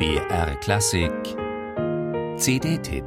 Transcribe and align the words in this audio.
BR 0.00 0.56
Klassik 0.60 1.12
CD-Tipp 2.38 3.04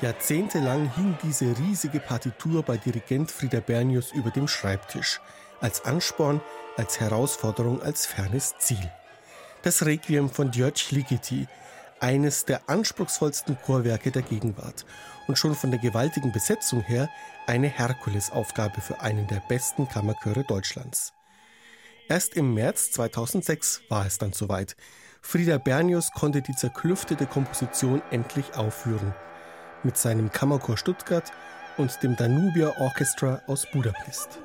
Jahrzehntelang 0.00 0.90
hing 0.94 1.14
diese 1.22 1.44
riesige 1.58 2.00
Partitur 2.00 2.62
bei 2.62 2.78
Dirigent 2.78 3.30
Frieder 3.30 3.60
Bernius 3.60 4.10
über 4.12 4.30
dem 4.30 4.48
Schreibtisch. 4.48 5.20
Als 5.60 5.84
Ansporn, 5.84 6.40
als 6.78 7.00
Herausforderung, 7.00 7.82
als 7.82 8.06
fernes 8.06 8.54
Ziel. 8.56 8.90
Das 9.60 9.84
Requiem 9.84 10.30
von 10.30 10.52
György 10.52 10.94
Ligeti, 10.94 11.46
eines 12.00 12.44
der 12.44 12.68
anspruchsvollsten 12.68 13.58
Chorwerke 13.64 14.10
der 14.10 14.22
Gegenwart 14.22 14.86
und 15.26 15.38
schon 15.38 15.54
von 15.54 15.70
der 15.70 15.80
gewaltigen 15.80 16.32
Besetzung 16.32 16.82
her 16.82 17.08
eine 17.46 17.68
Herkulesaufgabe 17.68 18.80
für 18.80 19.00
einen 19.00 19.26
der 19.26 19.42
besten 19.48 19.88
Kammerchöre 19.88 20.44
Deutschlands. 20.44 21.12
Erst 22.08 22.34
im 22.34 22.54
März 22.54 22.92
2006 22.92 23.82
war 23.88 24.06
es 24.06 24.18
dann 24.18 24.32
soweit. 24.32 24.76
Frieder 25.20 25.58
Bernius 25.58 26.10
konnte 26.12 26.42
die 26.42 26.54
zerklüftete 26.54 27.26
Komposition 27.26 28.02
endlich 28.10 28.54
aufführen– 28.54 29.14
mit 29.84 29.96
seinem 29.96 30.30
Kammerchor 30.30 30.76
Stuttgart 30.76 31.30
und 31.76 32.02
dem 32.02 32.16
Danubia 32.16 32.72
Orchestra 32.80 33.42
aus 33.46 33.66
Budapest. 33.70 34.40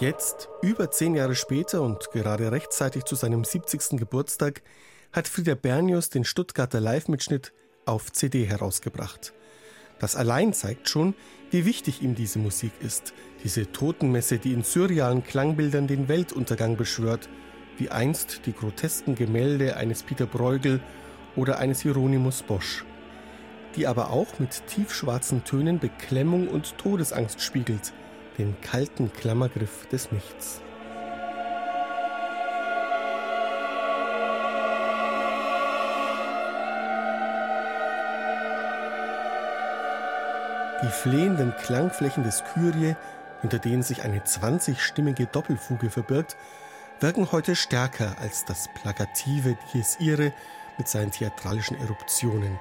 Jetzt, 0.00 0.48
über 0.62 0.90
zehn 0.90 1.14
Jahre 1.14 1.34
später 1.34 1.82
und 1.82 2.10
gerade 2.10 2.50
rechtzeitig 2.50 3.04
zu 3.04 3.16
seinem 3.16 3.44
70. 3.44 3.98
Geburtstag, 3.98 4.62
hat 5.12 5.28
Frieder 5.28 5.54
Bernius 5.54 6.08
den 6.08 6.24
Stuttgarter 6.24 6.80
Live-Mitschnitt 6.80 7.52
auf 7.84 8.10
CD 8.10 8.46
herausgebracht. 8.46 9.34
Das 9.98 10.16
allein 10.16 10.54
zeigt 10.54 10.88
schon, 10.88 11.12
wie 11.50 11.66
wichtig 11.66 12.00
ihm 12.00 12.14
diese 12.14 12.38
Musik 12.38 12.72
ist, 12.80 13.12
diese 13.44 13.72
Totenmesse, 13.72 14.38
die 14.38 14.54
in 14.54 14.62
surrealen 14.62 15.22
Klangbildern 15.22 15.86
den 15.86 16.08
Weltuntergang 16.08 16.78
beschwört, 16.78 17.28
wie 17.76 17.90
einst 17.90 18.46
die 18.46 18.54
grotesken 18.54 19.16
Gemälde 19.16 19.76
eines 19.76 20.02
Peter 20.02 20.24
Bruegel 20.24 20.80
oder 21.36 21.58
eines 21.58 21.82
Hieronymus 21.82 22.42
Bosch, 22.42 22.86
die 23.76 23.86
aber 23.86 24.08
auch 24.08 24.38
mit 24.38 24.66
tiefschwarzen 24.66 25.44
Tönen 25.44 25.78
Beklemmung 25.78 26.48
und 26.48 26.78
Todesangst 26.78 27.42
spiegelt, 27.42 27.92
den 28.40 28.58
kalten 28.62 29.12
Klammergriff 29.12 29.86
des 29.88 30.10
Nichts. 30.12 30.62
Die 40.82 40.88
flehenden 40.88 41.54
Klangflächen 41.56 42.24
des 42.24 42.42
Kyrie, 42.54 42.96
hinter 43.42 43.58
denen 43.58 43.82
sich 43.82 44.04
eine 44.04 44.20
20-stimmige 44.20 45.26
Doppelfuge 45.26 45.90
verbirgt, 45.90 46.38
wirken 47.00 47.30
heute 47.32 47.54
stärker 47.54 48.16
als 48.20 48.46
das 48.46 48.70
plakative 48.72 49.58
Dies 49.74 49.98
Irae 50.00 50.32
mit 50.78 50.88
seinen 50.88 51.10
theatralischen 51.10 51.78
Eruptionen. 51.78 52.58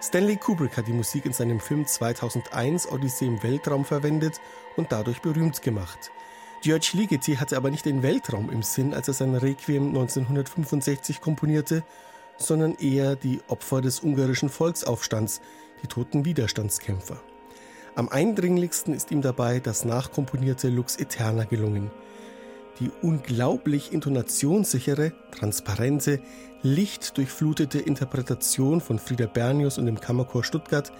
Stanley 0.00 0.36
Kubrick 0.36 0.76
hat 0.76 0.86
die 0.86 0.92
Musik 0.92 1.26
in 1.26 1.32
seinem 1.32 1.58
Film 1.58 1.84
2001 1.84 2.90
Odyssee 2.90 3.26
im 3.26 3.42
Weltraum 3.42 3.84
verwendet 3.84 4.40
und 4.76 4.92
dadurch 4.92 5.20
berühmt 5.20 5.60
gemacht. 5.60 6.12
George 6.62 6.90
Ligeti 6.92 7.34
hatte 7.34 7.56
aber 7.56 7.70
nicht 7.70 7.84
den 7.84 8.02
Weltraum 8.02 8.48
im 8.50 8.62
Sinn, 8.62 8.94
als 8.94 9.08
er 9.08 9.14
sein 9.14 9.34
Requiem 9.34 9.88
1965 9.88 11.20
komponierte, 11.20 11.82
sondern 12.36 12.76
eher 12.76 13.16
die 13.16 13.40
Opfer 13.48 13.80
des 13.80 14.00
ungarischen 14.00 14.48
Volksaufstands, 14.48 15.40
die 15.82 15.88
toten 15.88 16.24
Widerstandskämpfer. 16.24 17.20
Am 17.96 18.08
eindringlichsten 18.08 18.94
ist 18.94 19.10
ihm 19.10 19.22
dabei 19.22 19.58
das 19.58 19.84
nachkomponierte 19.84 20.68
Lux 20.68 20.96
Eterna 20.96 21.42
gelungen. 21.42 21.90
Die 22.80 22.90
unglaublich 23.02 23.92
intonationssichere, 23.92 25.12
transparente, 25.30 26.20
lichtdurchflutete 26.62 27.78
Interpretation 27.78 28.80
von 28.80 28.98
Frieder 28.98 29.26
Bernius 29.26 29.78
und 29.78 29.86
dem 29.86 30.00
Kammerchor 30.00 30.44
Stuttgart 30.44 30.92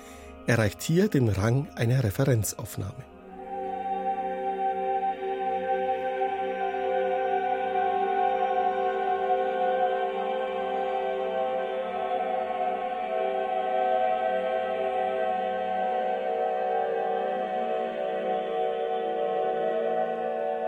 erreicht 0.47 0.83
hier 0.83 1.09
den 1.09 1.29
Rang 1.29 1.69
einer 1.77 2.03
Referenzaufnahme. 2.03 3.18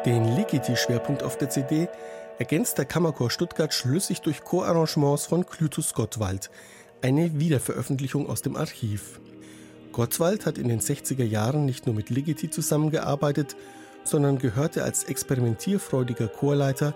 Den 0.06 0.34
Ligeti-Schwerpunkt 0.34 1.22
auf 1.22 1.37
der 1.37 1.50
CD 1.50 1.87
ergänzt 2.38 2.78
der 2.78 2.87
Kammerchor 2.87 3.31
Stuttgart 3.31 3.75
schlüssig 3.75 4.22
durch 4.22 4.43
Chorarrangements 4.43 5.27
von 5.27 5.44
Clytus 5.44 5.93
Gottwald, 5.93 6.50
eine 7.03 7.38
Wiederveröffentlichung 7.38 8.27
aus 8.27 8.41
dem 8.41 8.56
Archiv. 8.56 9.21
Gottwald 9.93 10.47
hat 10.47 10.56
in 10.56 10.69
den 10.69 10.81
60er 10.81 11.25
Jahren 11.25 11.66
nicht 11.66 11.84
nur 11.84 11.94
mit 11.94 12.09
Ligeti 12.09 12.49
zusammengearbeitet, 12.49 13.56
sondern 14.03 14.38
gehörte 14.38 14.84
als 14.84 15.05
experimentierfreudiger 15.05 16.28
Chorleiter 16.28 16.94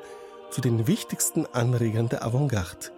zu 0.50 0.62
den 0.62 0.86
wichtigsten 0.86 1.44
Anregern 1.44 2.08
der 2.08 2.24
Avantgarde. 2.24 2.90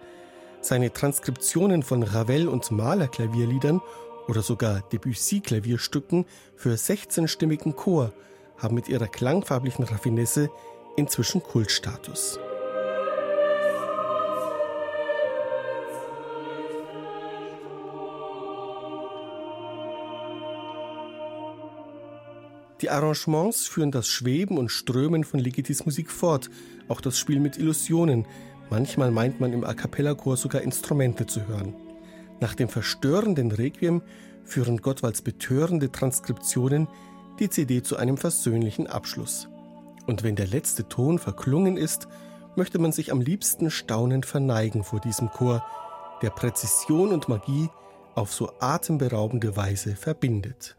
Seine 0.61 0.93
Transkriptionen 0.93 1.83
von 1.83 2.03
Ravel- 2.03 2.47
und 2.47 2.71
Mahler-Klavierliedern 2.71 3.81
oder 4.29 4.41
sogar 4.41 4.83
Debussy-Klavierstücken 4.89 6.25
für 6.55 6.75
16-stimmigen 6.75 7.73
Chor– 7.73 8.13
haben 8.57 8.75
mit 8.75 8.89
ihrer 8.89 9.07
klangfarblichen 9.07 9.85
Raffinesse 9.85 10.49
inzwischen 10.95 11.43
Kultstatus. 11.43 12.39
Die 22.81 22.91
Arrangements 22.91 23.67
führen 23.67 23.91
das 23.91 24.07
Schweben 24.07 24.57
und 24.57 24.69
Strömen 24.69 25.23
von 25.23 25.39
Ligitis 25.39 25.85
Musik 25.85 26.11
fort, 26.11 26.49
auch 26.87 27.01
das 27.01 27.17
Spiel 27.17 27.39
mit 27.39 27.57
Illusionen. 27.57 28.25
Manchmal 28.69 29.09
meint 29.09 29.39
man 29.39 29.51
im 29.51 29.63
A 29.63 29.73
cappella-Chor 29.73 30.37
sogar 30.37 30.61
Instrumente 30.61 31.25
zu 31.25 31.47
hören. 31.47 31.73
Nach 32.39 32.53
dem 32.53 32.69
verstörenden 32.69 33.51
Requiem 33.51 34.03
führen 34.43 34.77
Gottwalds 34.77 35.23
betörende 35.23 35.91
Transkriptionen 35.91 36.87
die 37.39 37.49
CD 37.49 37.83
zu 37.83 37.97
einem 37.97 38.17
versöhnlichen 38.17 38.87
Abschluss. 38.87 39.47
Und 40.05 40.23
wenn 40.23 40.35
der 40.35 40.47
letzte 40.47 40.87
Ton 40.87 41.19
verklungen 41.19 41.77
ist, 41.77 42.07
möchte 42.55 42.79
man 42.79 42.91
sich 42.91 43.11
am 43.11 43.21
liebsten 43.21 43.69
staunend 43.69 44.25
verneigen 44.25 44.83
vor 44.83 44.99
diesem 44.99 45.29
Chor, 45.29 45.63
der 46.21 46.31
Präzision 46.31 47.11
und 47.11 47.29
Magie 47.29 47.69
auf 48.15 48.33
so 48.33 48.51
atemberaubende 48.59 49.55
Weise 49.55 49.95
verbindet. 49.95 50.75